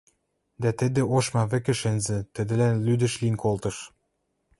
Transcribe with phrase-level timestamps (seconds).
[0.61, 3.77] Дӓ тӹдӹ ошма вӹкӹ шӹнзӹ, тӹдӹлӓн лӱдӹш лин колтыш.